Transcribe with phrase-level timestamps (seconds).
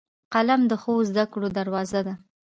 [0.33, 2.13] قلم د ښو زدهکړو دروازه ده